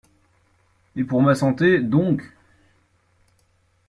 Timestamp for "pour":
1.03-1.21